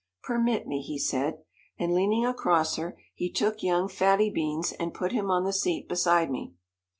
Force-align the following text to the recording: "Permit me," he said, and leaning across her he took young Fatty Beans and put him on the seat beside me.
"Permit 0.23 0.65
me," 0.65 0.81
he 0.81 0.97
said, 0.97 1.43
and 1.77 1.93
leaning 1.93 2.25
across 2.25 2.75
her 2.77 2.97
he 3.13 3.31
took 3.31 3.61
young 3.61 3.87
Fatty 3.87 4.31
Beans 4.31 4.71
and 4.71 4.95
put 4.95 5.11
him 5.11 5.29
on 5.29 5.43
the 5.43 5.53
seat 5.53 5.87
beside 5.87 6.31
me. 6.31 6.55